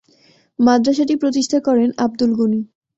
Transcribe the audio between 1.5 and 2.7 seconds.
করেন আব্দুল গণি।